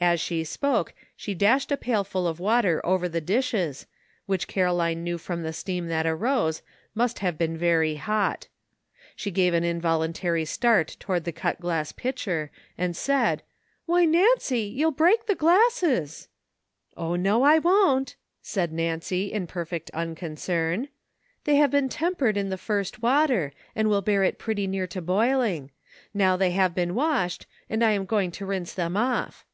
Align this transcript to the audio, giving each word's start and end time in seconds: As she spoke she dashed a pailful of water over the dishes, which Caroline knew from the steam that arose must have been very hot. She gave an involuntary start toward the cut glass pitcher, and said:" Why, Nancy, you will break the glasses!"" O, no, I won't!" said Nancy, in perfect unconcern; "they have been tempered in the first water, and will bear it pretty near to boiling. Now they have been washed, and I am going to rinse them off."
As 0.00 0.20
she 0.20 0.44
spoke 0.44 0.94
she 1.16 1.34
dashed 1.34 1.72
a 1.72 1.76
pailful 1.76 2.28
of 2.28 2.38
water 2.38 2.80
over 2.86 3.08
the 3.08 3.20
dishes, 3.20 3.88
which 4.26 4.46
Caroline 4.46 5.02
knew 5.02 5.18
from 5.18 5.42
the 5.42 5.52
steam 5.52 5.88
that 5.88 6.06
arose 6.06 6.62
must 6.94 7.18
have 7.18 7.36
been 7.36 7.56
very 7.58 7.96
hot. 7.96 8.46
She 9.16 9.32
gave 9.32 9.54
an 9.54 9.64
involuntary 9.64 10.44
start 10.44 10.96
toward 11.00 11.24
the 11.24 11.32
cut 11.32 11.58
glass 11.60 11.90
pitcher, 11.90 12.52
and 12.78 12.96
said:" 12.96 13.42
Why, 13.86 14.04
Nancy, 14.04 14.60
you 14.60 14.86
will 14.86 14.90
break 14.92 15.26
the 15.26 15.34
glasses!"" 15.34 16.28
O, 16.96 17.16
no, 17.16 17.42
I 17.42 17.58
won't!" 17.58 18.14
said 18.40 18.70
Nancy, 18.72 19.32
in 19.32 19.48
perfect 19.48 19.90
unconcern; 19.90 20.86
"they 21.42 21.56
have 21.56 21.72
been 21.72 21.88
tempered 21.88 22.36
in 22.36 22.50
the 22.50 22.56
first 22.56 23.02
water, 23.02 23.52
and 23.74 23.88
will 23.88 24.00
bear 24.02 24.22
it 24.22 24.38
pretty 24.38 24.68
near 24.68 24.86
to 24.86 25.02
boiling. 25.02 25.72
Now 26.14 26.36
they 26.36 26.52
have 26.52 26.72
been 26.72 26.94
washed, 26.94 27.46
and 27.68 27.82
I 27.82 27.90
am 27.90 28.04
going 28.06 28.30
to 28.30 28.46
rinse 28.46 28.74
them 28.74 28.96
off." 28.96 29.44